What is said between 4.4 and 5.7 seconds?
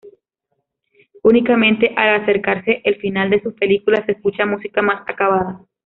música más "acabada".